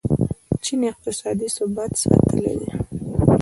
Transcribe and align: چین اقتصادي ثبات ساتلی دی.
چین 0.63 0.81
اقتصادي 0.91 1.47
ثبات 1.57 1.91
ساتلی 2.01 2.53
دی. 2.59 2.69